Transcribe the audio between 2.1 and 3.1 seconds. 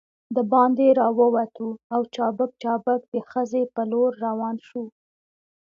چابک چابک